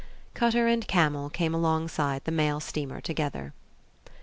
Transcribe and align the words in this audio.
Cutter 0.33 0.65
and 0.65 0.87
camel 0.87 1.29
came 1.29 1.53
alongside 1.53 2.23
the 2.25 2.31
mail 2.31 2.59
steamer 2.59 3.01
together. 3.01 3.53